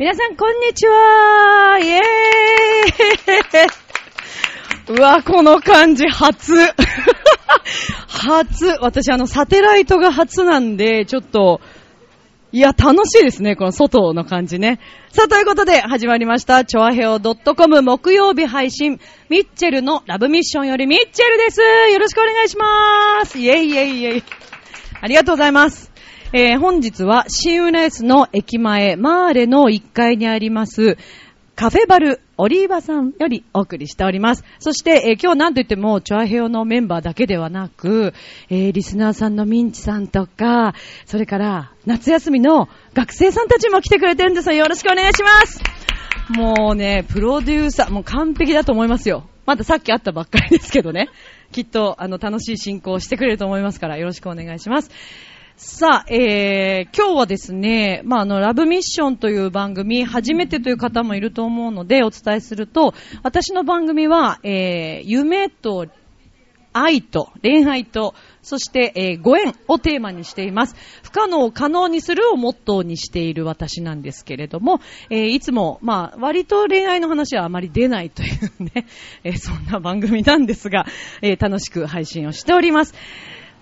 [0.00, 1.98] 皆さん、こんにちはイェー
[4.94, 6.54] イ うわ、この感じ、 初
[8.08, 11.60] 初私、あの、サテライトが初なんで、ちょっと、
[12.50, 14.80] いや、楽しいですね、この外の感じね。
[15.10, 18.98] さあ、ということで、始まりました、チョアヘオ .com 木曜日配信、
[19.28, 21.60] ミッチェルのラブミッションよりミッチェルです。
[21.92, 23.38] よろしくお願いします。
[23.38, 24.24] イェイイェイイェイ。
[25.02, 25.89] ありがとうございます。
[26.32, 30.96] えー、本日は新浦安の駅前、マーレの1階にあります、
[31.56, 34.44] カフェバルオリーバさんよりお送りしております。
[34.60, 38.14] そして、えー、今日なんと言っても、チョアヘオのメンバーだけではなく、
[38.48, 44.54] えー、リスナーさんのミンチさんとか、それから夏休みの学生さんたちも来てくれてるんですよ。
[44.54, 45.60] よろしくお願いします。
[46.30, 49.24] もうね、プロデューサー、もう完璧だと思いますよ。
[49.46, 51.08] まださっき会ったばっかりですけどね。
[51.50, 54.92] きっと、あの、楽しい進行をしてくれると思いますから、よろしくお願いします。
[55.62, 65.86] さあ、えー、今日はですね、まあ、あの、ラブミッションという番組、初めてという方もいると思うので、お伝えすると、私の番組は、えー、夢と
[66.72, 70.74] 愛と恋愛と、そして、えー、ご縁をテーマにしています。
[71.02, 78.86] 不可能を可能にするをモットーにしている私なんですけれども、えー、いつも、まあ、割と恋愛の話はあまり出ないというね、
[79.24, 80.86] えー、そんな番組なんですが、
[81.20, 82.94] え楽しく配信をしております。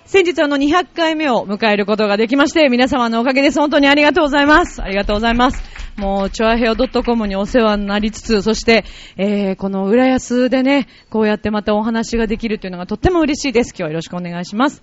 [0.09, 3.61] 先日あの200回目を迎えることができまして、皆様のおかげです。
[3.61, 4.83] 本当にありがとうございます。
[4.83, 5.63] ありがとうございます。
[5.99, 8.87] もう、チョアヘオ .com にお世話になりつつ、そして、
[9.19, 13.73] えー、この浦安でね、こうやってまたお話ができるというのがとっても嬉しいです。
[13.73, 14.83] 今日はよろしくお願いします。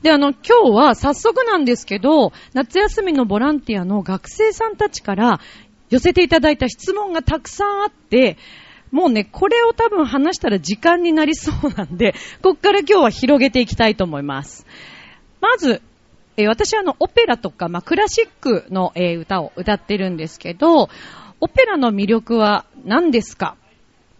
[0.00, 5.38] で、あの、今日は早速なんですけど、夏休みのボランティアの学生さんたちから
[5.90, 8.38] 寄せていただいた質問がたくさんあって、
[8.90, 14.66] もうね、これを多分話したら時間になりそうなんで、 こっから今日は広げていきたいと思います。
[15.40, 15.82] まず、
[16.36, 20.88] えー、私はあの、オペラとか、まあ、クラシックの、えー、歌を歌ってるんですけど、
[21.40, 23.56] オペラの魅力は何ですか？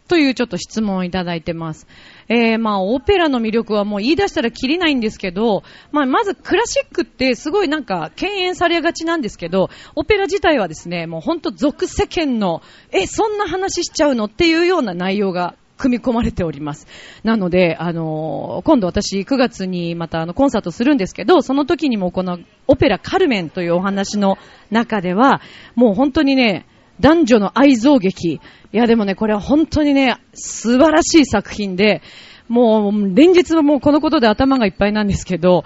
[0.08, 1.86] というちょっと質問をいただいてます。
[2.28, 5.62] えー、まあ、オペラの魅力はもう言い出したらきりないんですけど、
[5.92, 12.62] まあ、まずクラシックってすごいなんか敬遠されがちなんですけど、オペラ自体はですね、もうほんと俗世間の、
[12.92, 16.86] え、そんな話しちゃうのっていうような内容が組み込まれております。
[17.22, 24.36] なので、あのー、今度私9月にまたあのコンサートするんですけど、その時にもこのオペラカルメンというお話の
[24.70, 25.40] 中では、
[25.76, 26.66] もう本当にね、
[27.00, 28.34] 男女の愛憎劇。
[28.34, 28.40] い
[28.72, 32.02] やでもね、これは本当にね、素晴らしい作品で、
[32.48, 35.64] もう連日はもうこのことで頭がいっぱいなんですけど、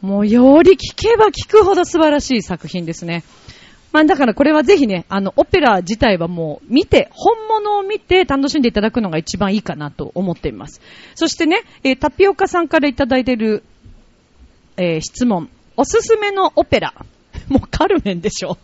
[0.00, 3.22] もうより聞けば聞くほど素晴らしい作品ですね。
[3.92, 10.80] まあだからこれはぜひね、あの、オペラ自体はもう見て、本物を見て楽しんでいただくのが一番いいかなと思っています。
[11.14, 13.64] そしてね、えー、タピオカさんからいただいている、
[14.76, 15.50] えー、質問。
[15.76, 16.94] おすすめのオペラ。
[17.48, 18.58] もうカルメンでしょ。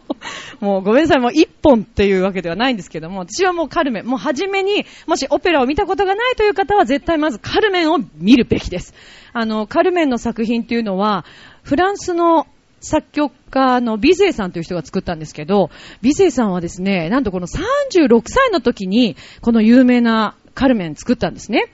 [0.60, 8.94] もうごめんなさい、もう一本っていうわけではないんですけども、私はもうカルメン、もう初めに、もしオペラを見たことがないという方は絶対まずカルメンを見るべきです。
[9.32, 11.24] あの、カルメンの作品っていうのは、
[11.62, 12.46] フランスの
[12.80, 15.70] 作曲家のビゼイさんという人が作ったんですけど、
[16.02, 21.70] ビゼイさんはですね、なんとこの36歳の時に、この有名なカルメン作ったんですね。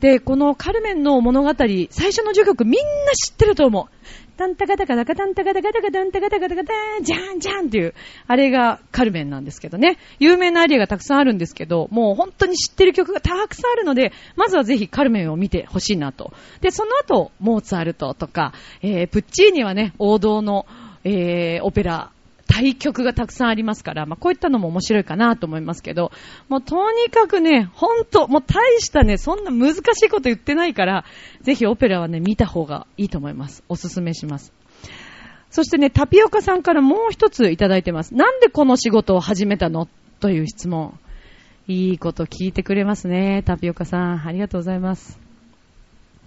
[0.00, 3.94] で、このカルメンの物語、最初の序曲みんな知ってると思う。
[4.40, 7.92] タンタカタカタカタンタカタカタカタンタカタカタカタン、ジャンジャンっていう、
[8.26, 9.98] あれがカルメンなんですけどね。
[10.18, 16.32] 有名なアリアがたくさんあるんですけど、もう本当に知ってる曲がたくさんあるので、まずはぜひカルメンを見てほしいなと。
[16.62, 20.64] で、その後、モーツァルトとか、えー、プッチーニはね、王道の、
[21.04, 22.10] えー、オペラ
[22.52, 26.10] 対局がたくさんありますから、まあ、こういったのも面白いかなと思いますけど、
[26.48, 31.04] もうとにかくね、ほんと、もう大したね、そんな難しいこと言ってないから、
[31.42, 33.62] ぜひオペラはね、見た方がいいと思います。
[33.68, 34.52] おすすめします。
[35.50, 38.14] そしてね、タピオカさんからもう一ついただいてます。
[38.14, 39.88] なんでこの仕事を始めたの？
[40.20, 40.98] という質問。
[41.68, 44.26] いいこと聞いてくれますね、タピオカさん。
[44.26, 45.29] ありがとうございます。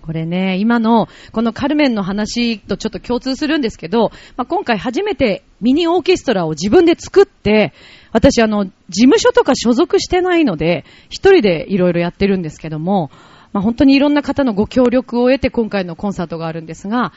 [0.03, 7.73] これね、今の、このカルメンの話とちょっと共通するんですけど、まあ、今回初めてミニオーケストラを自分で作って、
[8.11, 13.11] 私あの、事務所とか所属してないので、一人でいろいろやってるんですけども、
[13.53, 17.13] まあ、本当にいろんな方のご協力を得て今回のコンサートがあるんですが、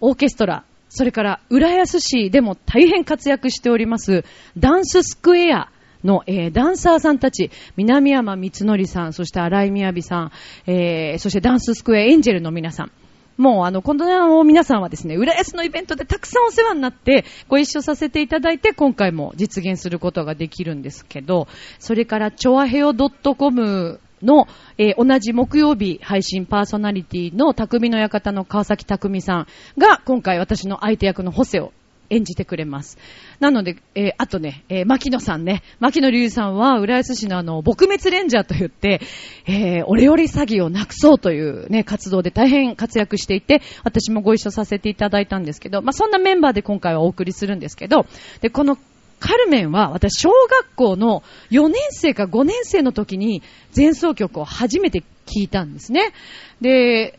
[0.00, 4.24] オーケストラ、それから浦安市でも大変活躍しております、
[4.56, 5.68] ダンススクエア、
[6.04, 10.32] の、えー、ダンサーさんたち、南山光則さん、そして荒井みやびさん、
[10.66, 12.92] えー、そしてダンススクエアエンジェルの皆さん。
[13.38, 21.46] もう、あの、この皆さんはですね、浦安のイベントでたくさんお世話になって、ご一緒させていただいて、今回も実現することができるんですけど、
[21.78, 29.46] それから、チョアヘオ .com の、えー、同じ木曜日配信パーソナリティの匠の館の川崎匠さん
[29.78, 31.72] が、今回私の相手役のホセを
[32.10, 32.98] 演じてくれます。
[33.40, 39.00] なので、えーあとね、えー牧野さんね、牧野隆さんは、浦安市のあの、撲滅レンジャーと言って、
[39.46, 48.06] えーオレオレ詐欺をなくそうというね、活動で大変活躍していて、私もご一緒させていただいたんですけど、まあ、そんなメンバーで今回はお送りするんですけど、
[48.40, 48.78] で、この
[49.20, 53.42] カルメンは私小学校の4年生か5年生の時に
[53.76, 55.06] 前奏曲を初めて聴
[55.42, 56.12] いたんですね。
[56.60, 57.18] で、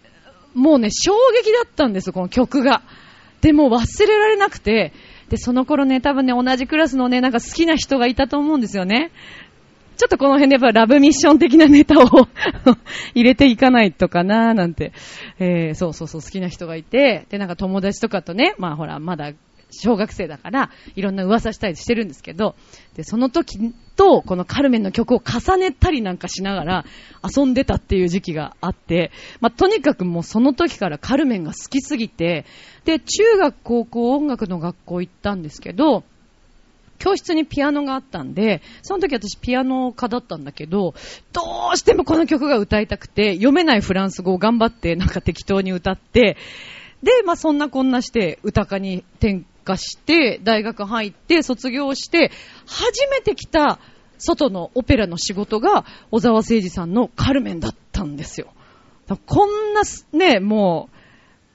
[0.54, 1.14] もうね、衝
[1.44, 2.82] 撃だったんですよ、この曲が。
[3.42, 4.94] で、も忘れられなくて、
[5.30, 9.12] で、その頃ね、多分ね、同じクラスのね、なんか好きな人がいたと思うんですよね。
[9.98, 12.06] ちょっとこの辺でやっぱラブミッション的なネタを
[13.14, 14.94] 入れていかないとかなーなんて、
[15.40, 19.34] えー、そうそうそう好きな人がいて、で、なんか友達とかとね、まあほら、まだ
[19.72, 22.56] 小学生だから、いろんな噂したりしてるんですけど、
[22.96, 26.86] で、その時と、このカルメンの曲を重ねたりなんかしながら
[27.24, 29.12] 遊んでたっていう時期があって、
[29.42, 32.46] まあ、とにかくもうその時からカルメンが好きすぎて、
[32.86, 36.04] で、中学、高校、音楽の学校行ったんですけど、
[37.00, 40.94] 教室にピアノがあったんで、その時私ピアノ科だったんだけど、
[41.32, 41.42] ど
[41.74, 46.38] うしてもこの曲が歌いたくて、読めないフランス語を頑張ってなんか適当に歌って、
[47.02, 52.32] で、まあそんなこんなして歌科に転科して、大学入って卒業して、
[52.66, 53.80] 初めて来た
[54.18, 58.48] 外のオペラの仕事が小沢誠二さんのカルメンだったんですよ。
[59.08, 59.82] だからこんな
[60.14, 60.96] ね、もう、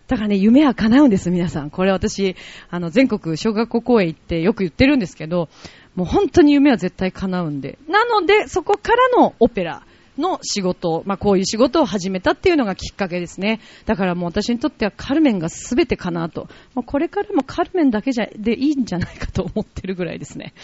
[0.06, 1.70] だからね、夢は叶うんです、皆さん。
[1.70, 2.36] これ私、
[2.70, 5.48] あの、全国小学校公演行ってよく言ってるんですけど、
[5.94, 7.78] もう本当に夢は絶対叶うんで。
[7.88, 9.82] なので、そこからのオペラ
[10.18, 13.60] の仕事、まあこういう仕事を始めたっていうのがきっかけですね。
[13.86, 16.48] だからもう私にとってはカルメンが全てかなと。
[16.74, 20.54] もうこれからもカルメンだけじゃ、でいいんじゃないかと思ってるぐらいですね。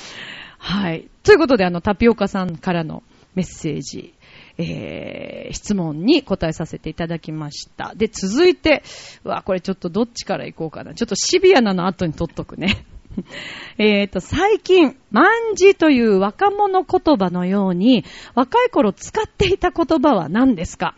[0.58, 1.08] はい。
[1.22, 3.02] ということで、あの、タピオカさんからの
[3.34, 4.14] メッセージ。
[4.58, 7.94] えー、質問に答えさせていただきました。
[7.96, 8.82] で、続いて、
[9.24, 10.94] うわ、これちょっとどっちから行こうかな。
[10.94, 12.84] ちょっとシビアなの後に取っとくね。
[13.78, 15.26] えっと、最近、万
[15.56, 18.04] 字という若者言葉のように、
[18.34, 20.94] 若い頃使っていた言葉は何ですか？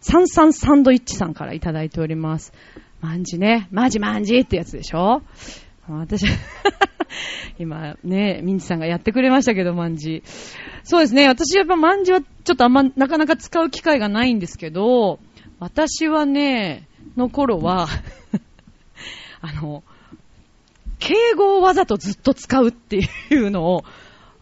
[0.00, 2.52] サンサンサンドイッチさんからいただいております。
[3.00, 3.68] 万字ね。
[3.70, 5.22] マジ万字ってやつでしょ？
[5.88, 6.24] 私、
[7.58, 10.22] 今ね、ミンチさんがやってくれましたけど、万字。
[10.84, 15.20] そうですね、私やっぱ万字はちょっとあんまなかなか使う機会がないんですけど、
[15.60, 17.86] 私はね、の頃は、
[19.40, 19.82] あの、
[21.02, 23.84] 敬語をわざとずっと使うっていうのを、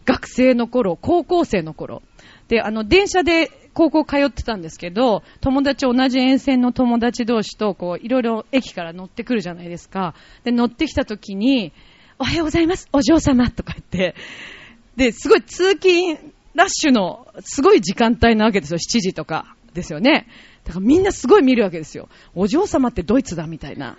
[0.05, 2.03] 学生の頃、高校生の頃。
[2.49, 10.13] で、あの、電車で高校通ってたんですけど、友達、同じ沿線の友達同士と、こう、いろいろ駅から乗ってくるじゃないですか。
[10.43, 11.73] で、乗ってきた時に、
[12.19, 14.15] おはようございます、お嬢様とか言って、
[14.95, 16.19] で、すごい通勤
[16.53, 18.77] ラッシュの、すごい時間帯なわけですよ。
[18.77, 20.27] 7時とかですよね。
[20.65, 22.07] だからみんなすごい見るわけですよ。
[22.35, 23.97] お嬢様ってドイツだみたいな。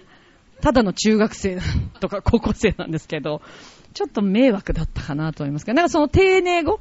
[0.62, 1.58] ただの中学生
[2.00, 3.42] とか高校生なんですけど、
[3.94, 6.80] ちょっと迷惑だったかなと思いますけど、なんかその丁寧語、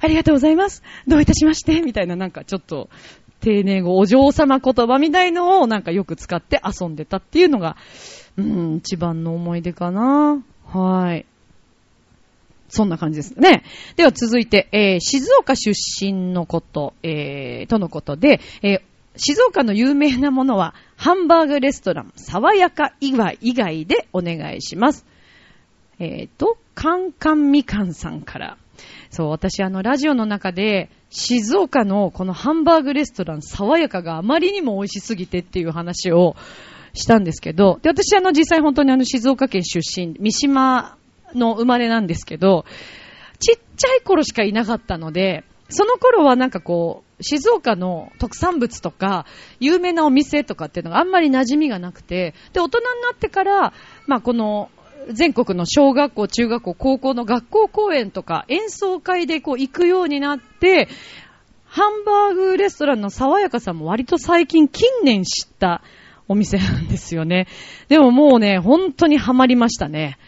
[0.00, 0.82] ありがとうございます。
[1.08, 2.90] どういたしまして、みたいななんかちょっと、
[3.40, 7.76] 丁寧語、お嬢様言葉みたいのをなんかよく使って遊んでたっていうのが、
[8.36, 10.44] うん、一番の思い出かな。
[10.66, 11.26] はい。
[12.68, 13.64] そんな感じですね。
[13.96, 25.04] では続いて、えー静岡出身のこと、えーとのことで、えー静岡の有名なものは、ハンバーグレストラン、爽やか以外以外でお願いします。
[25.98, 28.56] えっ、と、カンカンみかんさんから。
[29.10, 36.34] そう、私あの、ラジオの中で、静岡のこのハンバーグレストラン、爽やかがあまりにも美味しすぎてっていう話を
[36.94, 40.96] したんですけど、で、私あの、実際本当にあの、静岡県出身、三島
[41.34, 42.64] の生まれなんですけど、
[43.38, 49.26] ちっちゃい頃しかいなかったので、その頃はなんかこう、静岡の特産物とか、
[49.60, 53.72] 有名なお店とかっていうのがあんまり馴染みがなくて、で、大人になってから、
[54.06, 54.70] まあこの、
[55.10, 60.88] 全国の小学校、中学校、高校の学校公演とか演奏会でこう行くようになって、
[61.64, 65.82] ハンバーグレストランの爽やかさも割と最近近年知った
[66.28, 67.48] お店なんですよね。
[67.88, 70.18] でももうね、本当にハマりましたね。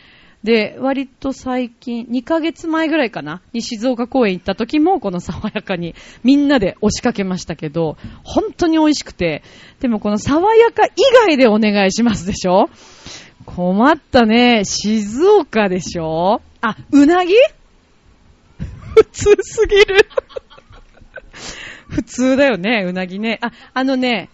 [0.44, 9.42] で、割と最近、2ヶ月前ぐらいかな、に静岡公園行った時も、この爽やかにみんなで押しかけましたけど、本当に美味しくて、
[9.80, 10.90] でもこの爽やか以
[11.26, 12.68] 外でお願いしますでしょ？
[13.46, 14.64] 困ったね。
[14.66, 16.42] 静岡でしょ？
[16.60, 17.34] あ、うなぎ？
[18.94, 20.06] 普通すぎる。
[21.88, 23.38] 普通だよね、うなぎね。
[23.40, 24.28] あ、あのね、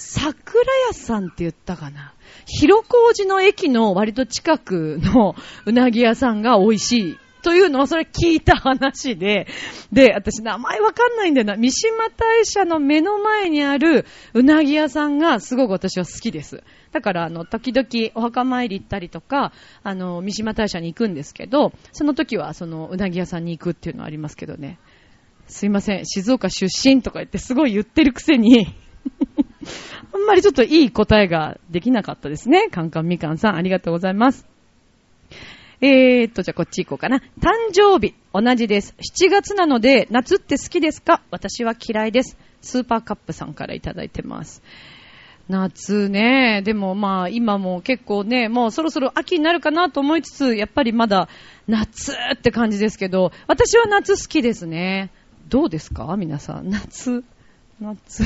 [0.00, 2.14] 桜屋さんって言ったかな。
[2.46, 5.34] 広小路の駅の割と近くの
[5.66, 7.18] うなぎ屋さんが美味しい。
[7.42, 9.46] というのはそれ聞いた話で、
[9.92, 11.56] で、私名前わかんないんだよな。
[11.56, 16.62] 三島大社の目の前にあるうなぎ屋さんがすごく私は好きです。
[16.92, 19.52] だから、あの、時々お墓参り行ったりとか、
[19.82, 24.78] あの、三島大社に行くんですけど、その時は、その、うなぎ屋さんに行くっていうのはありますけどね。
[25.46, 28.74] すいません、静岡出身とか言ってすごい言ってるくせに
[30.12, 32.68] あんまりちょっといい答えができなかったですね。
[32.70, 34.46] カンカンみかんさん、ありがとうございます。
[35.82, 37.22] えーっと、じゃあこっち行こうかな。
[37.40, 38.94] 誕生日、同じです。
[38.98, 41.22] 7月なので、夏って好きですか？
[41.30, 42.36] 私は嫌いです。
[42.60, 44.62] スーパーカップさんからいただいてます。
[45.48, 51.28] 夏ね、でもまあ今も結構ね、もうそろそろ秋になるかなと思いつつ、やっぱりまだ
[51.66, 55.10] 夏って感じですけど、私は夏好きですね。
[55.48, 56.14] どうですか？
[56.18, 56.68] 皆さん。
[56.68, 57.24] 夏。
[57.80, 58.24] 夏。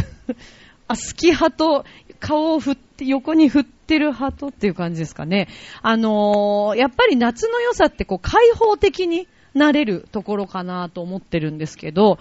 [0.89, 1.85] あ、好き派と
[2.21, 5.49] 顔を振って、横に振ってる派とっていう感じですかね。
[5.83, 12.19] あのー、やっぱり夏の良さってこう開放的になれるところかなと思ってるんですけど、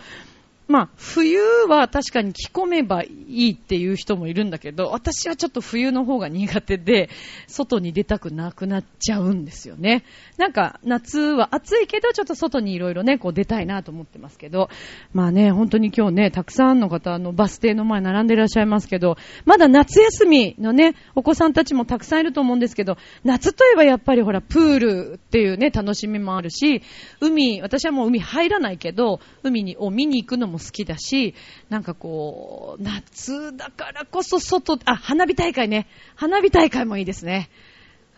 [0.67, 7.09] まあ、冬は確かに着込めばいいっていう人もいるんだけど、私はちょっと冬の方が苦手で、
[7.47, 10.03] 外に出たくなくなっちゃうんですよね。
[10.37, 14.69] なんか、夏は暑いけど、ちょっと外にいろいろね、こう出たいなと思ってますけど、
[15.13, 26.81] まあね、本当に今日ね、たくさんの方、あの、バス停の前並んでいらっしゃいますけど、まだ夏休みのね、お子さんたちもたくさんいると思うんですけど、夏といえばやっぱりほら、プールっていうね、楽しみもあるし、
[27.19, 31.35] 海、私はもう海入らないけど、海に、を見に行くのもも好きだし、
[31.69, 35.87] なんかこう、夏だからこそ外、あ、花火大会ね。
[36.15, 37.49] 花火大会もいいですね。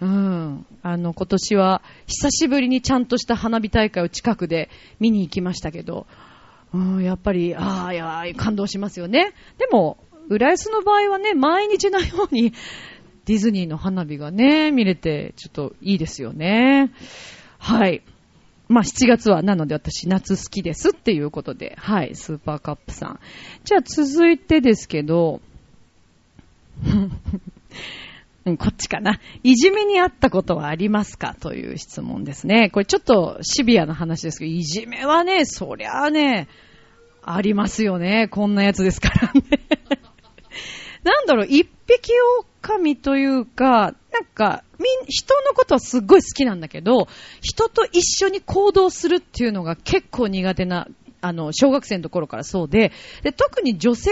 [0.02, 0.66] うん。
[0.84, 6.06] あの、今年は久しぶりにちゃんとした花火大会を近くで見に行きましたけど、
[6.74, 9.34] うん、やっぱり、ああ、いや、感動しますよね。
[9.58, 12.54] でも、浦安の場合はね、毎日のように
[13.26, 16.92] ディズニーの花火がね、見れて、ちょっといいですよね。
[17.58, 18.02] はい。
[18.68, 23.20] まあ、7月は、なので私、夏好きですっていうことで、はい、スーパーカップさん。
[23.64, 25.42] じゃあ、続いてですけど、
[28.46, 29.20] うん、こっちかな。
[29.44, 32.70] いじめにあったことはありますかという質問ですね。
[32.70, 36.48] これちょっとシビアな話ですけど、いじめはね、そりゃあね、
[37.24, 38.28] ありますよね。
[38.28, 39.42] こんなやつですからね。
[41.06, 42.12] なんだろう、一匹
[42.64, 47.08] 狼というか、なんか、みん、人のことはすっごい好きなんだけど、
[47.42, 50.88] 人と一緒に行動するっていうのが結構苦手な、
[51.22, 54.10] あの、小学生の頃からそうで、で、特に女性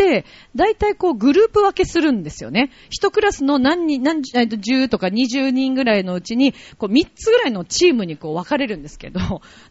[0.00, 0.24] っ、
[0.54, 2.70] 大体こうグループ分けするんですよね。
[2.88, 9.20] 一クラスの何人、何、10とか20人ぐらいのうちに、こう3つぐらいのチームにこう分かれるんですけど、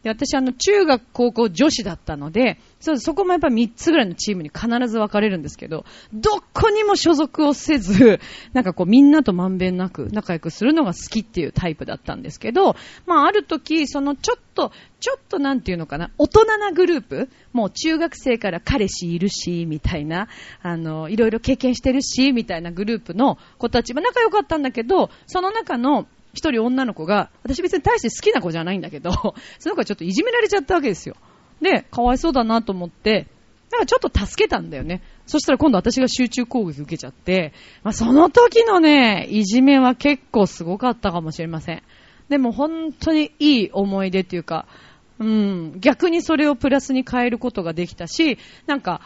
[0.03, 8.19] で私あの中学高校女子だったので、そうそこもやっぱ3つぐらいのチームに必ず分かれるんですけど、どこにも所属をせず、
[8.53, 20.29] なんかこうみんなとまんべんなく仲良くするのが好きっていうタイプだったんですけど、まあある時、そのちょっと、ちょっとなんていうのかな、大人なグループ、もう中学生から彼氏いるし、みたいな、
[20.61, 29.11] あの、いろいろ経験してるし、みたいなグループの子たち、まあ仲良かったんだけど、その中の一人女の子が、私別に大して好きな子じゃないんだけど、
[29.59, 31.15] その子はちょっといじめられちゃったわけですよ。
[31.61, 33.27] で、かわいそうだなと思って、
[33.71, 35.01] なんかちょっと助けたんだよね。
[35.27, 41.83] そしたら今度私が集中攻撃受けちゃって、まあ、その時のね、いじめは結構すごかったかもしれません。
[42.29, 44.67] でも本当にいい思い出っていうか、
[45.19, 49.01] うん、逆にそれをプラスに変えることができたし、なんか、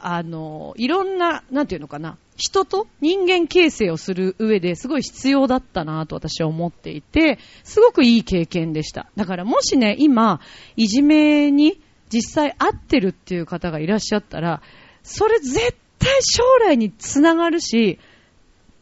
[0.00, 9.10] あの、いろんな、なんていうのかな、人と人間形成をする上ですごい必要だったなと私は思っていて、すごくいい経験でした。
[9.16, 10.40] だからもしね、今、
[10.76, 11.80] いじめに
[12.12, 14.62] 実際会ってるっていう方がいらっしゃったら、
[15.02, 17.98] それ絶対将来につながるし、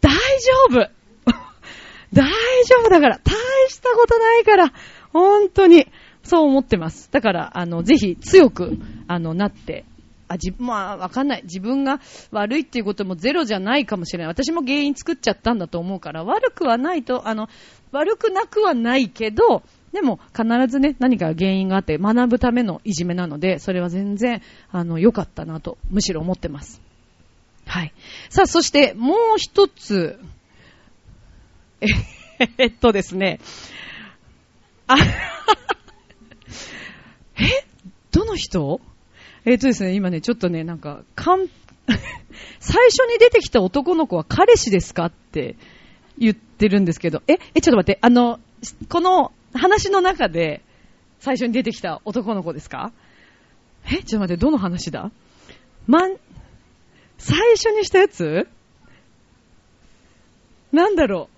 [0.01, 0.19] 大丈
[0.71, 0.91] 夫
[2.13, 2.25] 大
[2.65, 3.35] 丈夫だから大
[3.69, 4.73] したことないから
[5.13, 5.87] 本当に
[6.23, 7.11] そう思ってます。
[7.13, 9.85] だから、あの、ぜひ強く、あの、なって
[10.29, 11.43] あ、じ、まあ、わかんない。
[11.45, 12.01] 自分が
[12.33, 14.27] 悪いっていうこともゼロじゃないかもしれない。
[14.29, 17.49] 私も原因作っちゃったんだと思うから、悪くはないと、あの、
[17.93, 19.63] 悪くなくはないけど、
[19.97, 26.83] でも必ずね、何か原因があって学ぶためのいじめなので、それは全然、あの、良かったなと、むしろ思ってます。
[27.65, 27.95] はい。
[28.29, 30.21] さあ、そして、もう一つ、
[32.59, 33.41] えっとですね、
[34.87, 34.97] あ、
[37.39, 37.65] え？
[38.13, 38.83] どの人？
[39.47, 41.49] えっ、とですね、今ね、ちょっとね、なんか、かん、
[42.61, 45.07] 最初に出てきた男の子は彼氏ですか？
[45.07, 45.57] って
[46.19, 48.41] 言ってるんですけど、え、え、ちょっと待って、あの、
[48.91, 50.63] この話の中で
[51.21, 52.93] 最初に出てきた男の子ですか？
[53.87, 55.11] え、ちょっと待って、どの話だ？
[55.87, 56.17] まん、
[57.19, 58.49] 最初にしたやつ？
[60.73, 61.29] なんだろ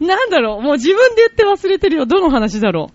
[0.00, 0.06] う？
[0.06, 0.62] なんだろう？
[0.62, 2.06] もう自分で言って忘れてるよ。
[2.06, 2.94] どの話だろう？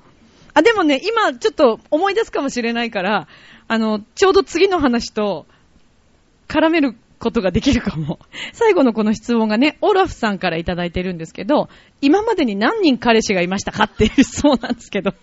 [0.53, 3.27] あ、でもね、今ちょっと思い出すかもしれないから、
[3.67, 5.45] あの、ちょうど次の話と
[6.47, 8.19] 絡めることができるかも。
[8.53, 11.69] 最後のこの質問がね、オラフさんからいただいてるんですけど、
[12.01, 15.13] 今までに何人彼氏がいましたかっていう質問なんですけど。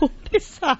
[0.00, 0.78] これさ、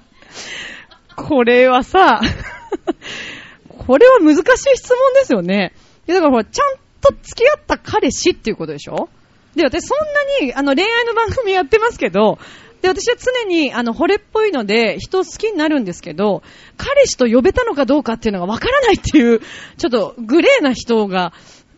[1.15, 2.21] これはさ、
[3.67, 4.43] これは難しい
[4.77, 5.73] 質問ですよね。
[6.07, 9.09] だからほら、ちゃんと付き合った彼氏っていうことでしょ？
[9.55, 12.39] で、私そんなに、あの、恋愛の番組やってますけど、
[12.83, 16.43] で、私は常に、あの、惚れっぽいので、人好きになるんですけど、
[16.75, 19.39] 彼氏と呼べたのかどうかっていうのがわからないっていう、
[19.77, 21.31] ちょっとグレーな人が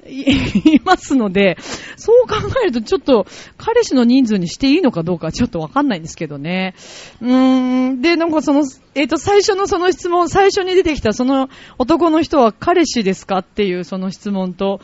[0.08, 0.24] い
[0.78, 1.58] いますので、
[1.96, 6.74] そう考えるとちょっと、彼氏の人数にしていいのかどうかちょっとわかんないんですけどね。
[7.22, 8.64] うーん、で、なんかその、
[8.96, 14.82] えっ、と、最初のその質問、最初に出てきたその男の人は彼氏ですかっていうその質問と、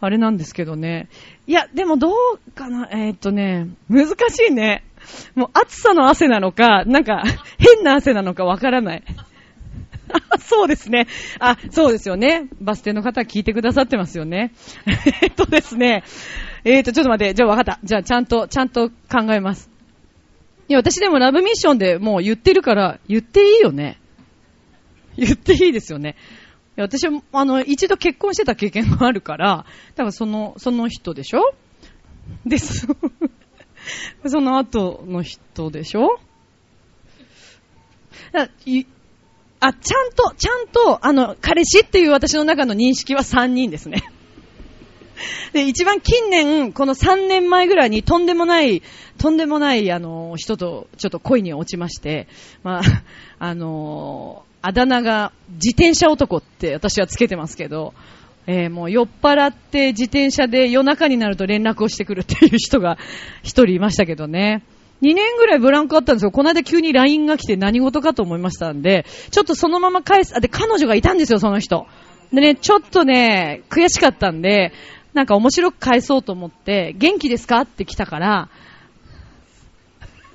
[0.00, 1.08] あれなんですけどね。
[1.46, 4.14] いや、でもどうかな、えっ、とね、難し
[4.50, 4.84] いね。
[5.34, 7.22] もう暑さの汗なのか、なんか
[7.58, 9.02] 変な汗なのかわからない。
[10.40, 11.06] そうですね。
[11.38, 12.48] あ、そうですよね。
[12.60, 14.52] バス停の方聞いてくださってますよね。
[15.22, 16.04] えっとですね。
[16.64, 17.34] えっ、と、ちょっと待って。
[17.34, 17.80] じゃあ分かった。
[17.84, 19.70] じゃあちゃんと、ちゃんと考えます。
[20.68, 23.98] いや、私でもラブミッションでもう言ってるから、言っていいよね。
[25.16, 26.16] 言っていいですよね。
[26.76, 31.54] いや私も、あの、一度結婚してた経験があるから、多分その、その人でしょ？
[32.46, 32.88] です。
[34.26, 36.18] その後の人でしょ？
[39.64, 44.02] あ、ちゃんと、ちゃんと、あの、彼氏っていう私の中の認識は3人ですね。
[45.54, 48.82] で、一番近年、この3年前ぐらいにとんでもない、
[49.16, 52.28] とんでもない、あの、人とちょっと恋に落ちまして、
[52.62, 52.82] まあ、
[53.38, 57.94] あの、あだ名が自転車男って私はつけてますけど、
[58.46, 62.98] えー、もう酔っ払って自転車で夜中になると連絡をしてくるっていう人が
[63.42, 64.62] 一人いましたけどね。
[65.02, 66.30] 2年ぐらいブランクあったんですよ。
[66.30, 71.86] この間急に LINE が来て何事かと思いましたんで、ちょっとそのまま返す、あ、で、彼女がいたんですよ、その人。
[72.32, 74.72] でね、ちょっとね、悔しかったんで、
[75.12, 78.48] なんか面白く返そうと思って、元気ですかって来たから、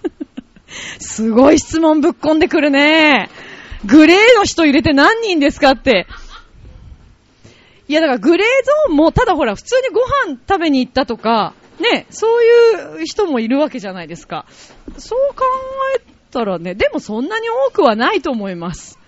[0.99, 3.29] すごい質問ぶっ込んでくるね。
[3.85, 6.05] グレーの人入れて何人ですかって。
[7.89, 8.47] いや、だからグレー
[8.87, 14.45] ゾーンも、ただほら、普通にご飯食べに行ったとか、ね、そういう人もいるわけじゃないですか。
[14.99, 15.43] そう考
[15.97, 18.99] えたらね、でもそんなに多くはないと思います。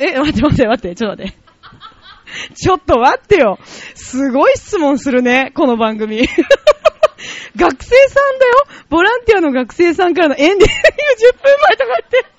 [0.00, 1.44] え、待って待って待って、ちょっと待って。
[2.54, 3.58] ちょっと待ってよ。
[3.96, 6.18] すごい質問するね、この番組。
[7.56, 8.64] 学生さんだよ。
[8.90, 10.66] ボランティアの学生さんからのエンディング10
[11.42, 12.34] 分前とかって。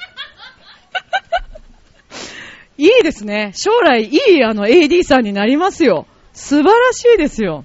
[2.78, 3.52] いいですね。
[3.56, 6.08] 将来いいあの AD さんになりますよ。
[6.34, 7.64] 素晴らしいですよ。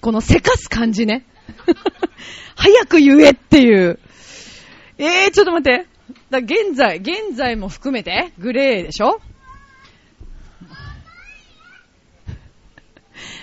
[0.00, 1.24] このせかす感じね。
[2.56, 3.98] 早く言えっていう。
[4.96, 5.86] えー、ちょっと待って。
[6.30, 9.20] だ現在、現在も含めて、グレーでしょ？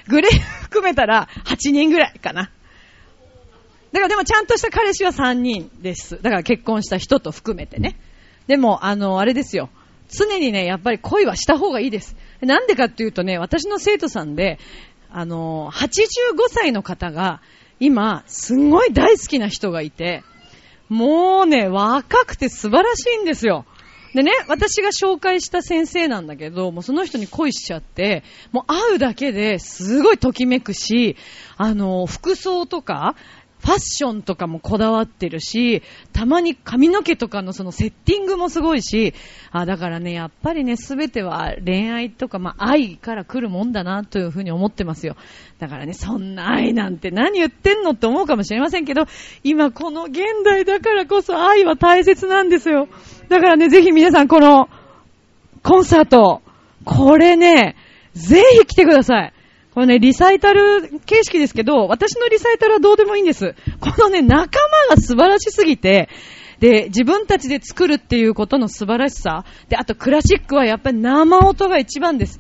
[0.08, 2.52] グレー含めたら8人ぐらいかな。
[3.92, 6.22] だからでもちゃんとした彼氏は3人です。
[6.22, 7.98] だから結婚した人と含めてね。
[8.48, 9.70] でも、あの、あれですよ。
[10.10, 12.16] 常にね、やっぱり恋はした方がいいです。
[12.42, 14.60] なんでかっていうとね、私の生徒さんで、
[15.10, 15.96] あの、85
[16.50, 17.42] 歳の方が、
[17.80, 20.24] 今、すんごい大好きな人がいて、
[20.90, 23.66] もうね、若くて素晴らしいんですよ。
[24.14, 31.18] でね、私が紹介した先生なんだけど、もうその人に恋しちゃって、もう会うだけですごいときめくし、
[31.58, 33.16] あの、服装とか、
[33.66, 35.82] ファッションとかもこだわってるし、
[36.14, 39.16] たまに髪の毛とかのそのセッティングもすごいし、
[39.52, 45.16] あ、だからね、やっぱりね、すべては恋愛とか、まあ、愛から来るもんだな、というふうに思ってますよ。
[45.58, 49.08] だからね、そんな愛なんて何言ってんのって思うかもしれませんけど、
[49.44, 52.88] 今この現代だからこそ愛は大切なんですよ。
[53.30, 54.70] だからね、ぜひ皆さんこの、
[55.64, 56.44] コンサート、
[56.84, 57.76] これね、
[58.14, 59.34] ぜひ来てください。
[59.76, 63.56] これね、リサイタル形式ですけど、私のリサイタルはどうでもいいんです。
[63.82, 64.58] このね、仲
[64.90, 66.08] 間が素晴らしすぎて、
[66.62, 69.44] で、自分たちで作るっていうことの素晴らしさ。
[69.68, 72.40] で、あとクラシックはやっぱり生音が一番です。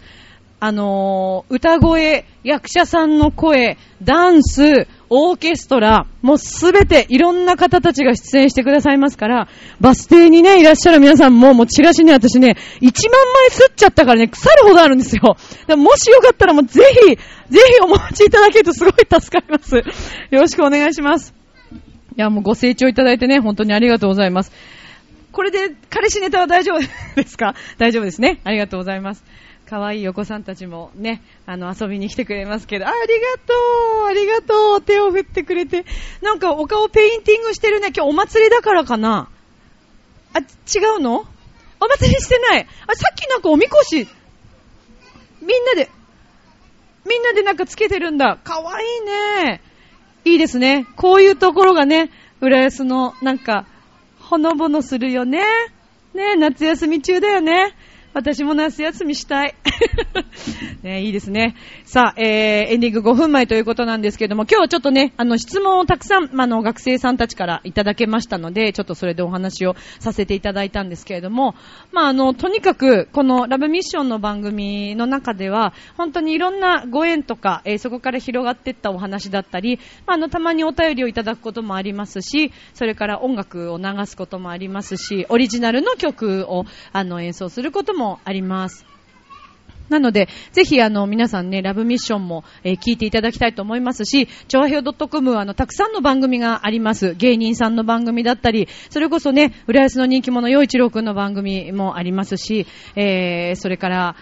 [0.61, 9.47] あのー、歌声、役者さんの声、ダンス、オーケストラ、もうすべていろんな方たちが出演してくださいますから、
[9.79, 15.37] バス停にね、いらっしゃる皆さんも、もうチラシね、私ね、1万枚吸っちゃったからね、腐るほどあるんですよ。
[15.77, 19.75] もしよかったらもうぜひ、ぜひお持ちいただけるとすごい助かります。
[19.75, 19.83] よ
[20.31, 21.33] ろしくお願いします。
[22.17, 24.51] いや、もうご清聴いただいてね、本当にありがとうございます。
[25.31, 26.79] これで、彼氏ネタは大丈夫
[27.15, 27.55] ですか？
[27.77, 28.39] 大丈夫ですね。
[28.45, 29.23] ありがとうございます。
[29.67, 33.03] 可愛いお子さんたちもね、あの、遊びに来てくれますけど、ありが
[33.45, 33.53] と
[34.03, 35.85] うありがとう手を振ってくれて。
[36.21, 37.87] なんかお顔ペインティングしてるね。
[37.87, 39.29] 今日お祭りだからかな
[40.33, 40.43] あ、違
[40.97, 41.25] うの？
[41.79, 42.67] お祭りしてない。
[42.87, 44.07] あ、さっきなんかおみこし、
[45.41, 45.89] みんなで、
[47.07, 48.37] みんなでなんかつけてるんだ。
[48.43, 49.01] かわいい
[49.45, 49.61] ね。
[50.25, 50.85] いいですね。
[50.95, 53.65] こういうところがね、浦安のなんか、
[54.19, 55.43] ほのぼのするよね。
[56.13, 57.75] ね夏休み中だよね。
[58.15, 59.55] 私も夏休みしたい。
[60.83, 61.53] ね、いいですね。
[61.83, 71.55] さあ、えー、エンディング5分前ということなんですけども、今日はちょっとね、あの、質問をたくさん、まあの、学生さんたちからいただけましたので、ちょっとそれでお話をさせていただいたんですけれども、
[71.91, 88.85] まあ、あの、とにかく、このラブミッションの番組の中では、本当にいろんなご縁とか、えー、そこから広がっていったお話だったり、まあ、あの、たまにお便りをいただくこともありますし、それから音楽を流すこともありますし、オリジナルの曲を、あの、演奏することももあります。
[89.89, 97.13] なので、ぜひあの皆さんね、ラブミッションも、えー、聞いていただきたいと思いますし、調和表 .com はあの、たくさんの番組があります。
[97.13, 102.65] 芸人さんの番組だったり、それこそね、浦安の人気者、洋一郎くんの番組もありますし、
[102.95, 104.15] えー、それから、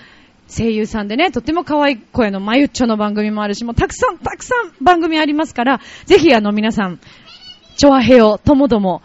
[0.49, 6.99] 声優さんでね、とっても可愛い声のまゆっちょの番組もあるし、もうたくさん、たくさん番組ありますから、ぜひあの皆さん、
[7.77, 9.01] 調和平ともども、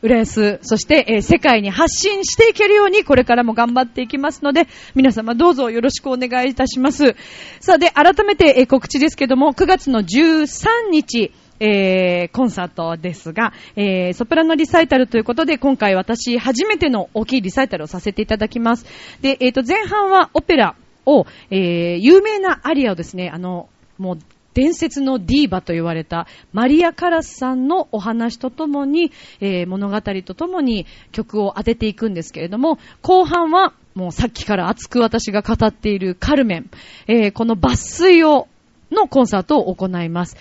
[0.00, 7.16] 浦安、そして、えー、世界に発信していけるように、これからも頑張っていきますので、皆様どうぞよろしくお願いいたします。
[7.60, 18.86] さあ、で、改めて、えー、告知ですけども、9月の13日、えー、コンサートですが、えー、ソプラノリサイタルということで、今回私初めての大きいリサイタルをさせていただきます。
[19.20, 24.18] で、えっ、ー、と、前半はオペラを、えー、有名なアリアをですね、あの、もう、
[24.58, 36.70] 伝説のディーバと言われたマリア・カラスさんのお話とともに、えー、物語とともに曲を当てていくんですけれども、後半はもうさっきから熱く私が語っているカルメン、
[37.06, 38.48] えー、この抜粋を、
[38.90, 40.36] のコンサートを行います。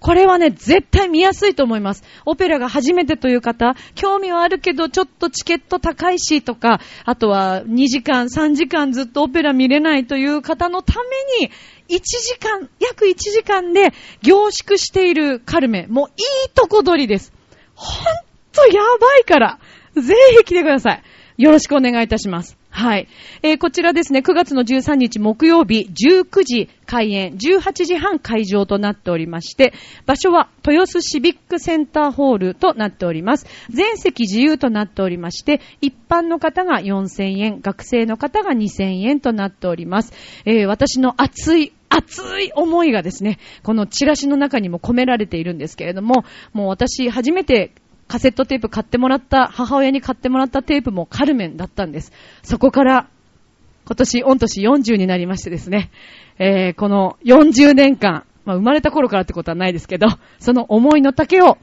[0.00, 2.04] これはね、絶対見やすいと思います。
[2.24, 10.94] オペラが初めてという方、興味はあるけど、ちょっとチケット高いしとか、あとは2時間、3時間ずっとオペラ見れないという方のた
[11.40, 11.50] めに、
[11.88, 15.86] 1時間、約1時間で凝縮しているカルメ。
[15.88, 16.12] もうい
[16.46, 17.32] いとこ取りです。
[17.74, 18.04] ほん
[18.52, 19.58] とやばいから、
[19.94, 21.02] ぜひ来てください。
[21.38, 22.57] よろしくお願いいたします。
[22.70, 23.08] はい。
[23.42, 29.72] えー、こちらですね、9月の13日木曜日19時開演、18時半会場となっておりまして、
[30.06, 33.46] 場所は豊洲シビックセンターホールとなっております。
[33.70, 40.12] 全席自由となっておりまして、一般の方が4000円、学生の方が2000円となっております。
[40.44, 47.72] えー、私の熱い熱い思いがですね、このチラシの中にも込められているんですけれども、もう私初めて
[48.08, 52.12] カセットテープ買ってもらった、母親に買ってもらったテープもカルメンだったんです。
[52.42, 53.06] そこから、
[53.86, 55.90] 今年、御年40になりましてですね、
[56.38, 61.58] えー、この40年間、まあ、生まれた頃からってことはないですけど、その思いの丈を、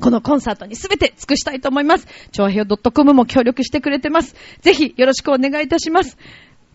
[0.00, 2.06] このコンサートにすべて尽くしたいと思います。
[2.30, 4.36] 超平洋 .com も協力してくれてます。
[4.60, 6.16] ぜひよろしくお願いいたします。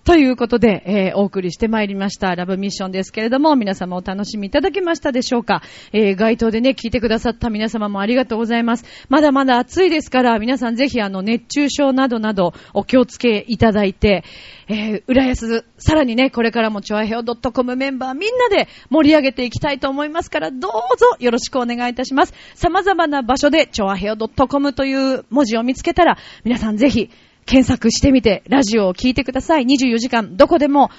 [0.04, 5.62] ということで、えー、お送りしてまいりました、ラブミッションですけれども、皆様お楽しみいただけましたでしょうか？
[5.94, 8.86] えー、街頭でね、聞いてくださった皆様もありがとうございます。
[9.10, 14.24] まだまだ暑いですから、皆さんぜひあの、熱中症などなど、お気をつけいただいて、
[14.68, 22.34] えー、浦安、さらにね、これからもチョアヘオ .com メンバーみんなで盛り上げていきたいと思いますから、どうぞよろしくお願いいたします。
[22.56, 27.12] 様々な場所で、チョアヘオ .com という文字を見つけたら、皆さんぜひ、
[27.46, 29.64] 検索してみて、ラジオを聞いてください。
[29.64, 30.90] 24時間、どこでも、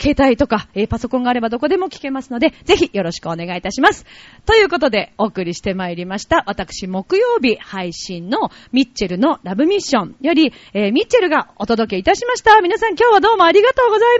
[0.00, 4.04] 携帯とか、えー、パソコンがあればどこでも聞けますので、ぜひよろしくお願いいたします。
[4.46, 6.42] ということで、お送りしてまいりました。
[6.46, 12.60] 私、木曜日配信のミッチェルのラブミッションより、えー、ミッチェルがお届けいたしました。
[12.62, 14.18] 皆さん今日はどうもありがとうござい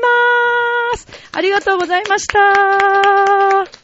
[0.93, 1.09] ます。
[1.33, 3.82] ありがとうございました。